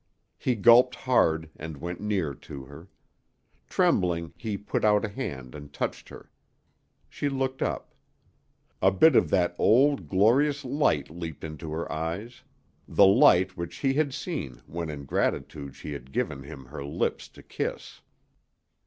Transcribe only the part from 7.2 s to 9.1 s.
looked up. A